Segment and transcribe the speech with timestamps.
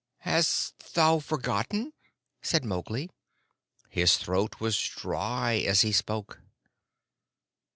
[0.21, 1.93] "Hast thou forgotten?"
[2.41, 3.11] said Mowgli.
[3.87, 6.41] His throat was dry as he spoke.